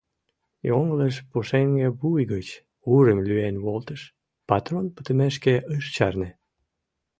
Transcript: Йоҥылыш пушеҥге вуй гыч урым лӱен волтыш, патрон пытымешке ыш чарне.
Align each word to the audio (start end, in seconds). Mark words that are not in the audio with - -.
Йоҥылыш 0.69 1.15
пушеҥге 1.29 1.87
вуй 1.99 2.21
гыч 2.33 2.47
урым 2.93 3.19
лӱен 3.27 3.55
волтыш, 3.63 4.01
патрон 4.49 4.85
пытымешке 4.95 5.55
ыш 5.75 5.85
чарне. 5.95 6.29